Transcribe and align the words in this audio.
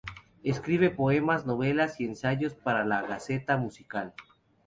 Escribe 0.43 0.89
poemas, 0.89 1.45
novelas 1.45 1.99
y 1.99 2.05
ensayos 2.05 2.55
para 2.55 2.83
la 2.83 3.03
"Gaceta 3.03 3.57
Musical". 3.57 4.15